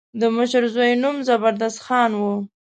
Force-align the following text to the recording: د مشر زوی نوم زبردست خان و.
د 0.19 0.21
مشر 0.35 0.63
زوی 0.73 0.91
نوم 1.03 1.15
زبردست 1.27 1.79
خان 1.85 2.11
و. 2.15 2.21